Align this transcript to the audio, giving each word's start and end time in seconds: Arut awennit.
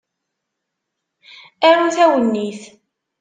Arut 1.67 1.95
awennit. 2.05 2.61